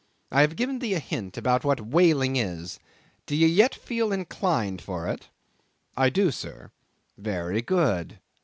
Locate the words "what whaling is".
1.63-2.79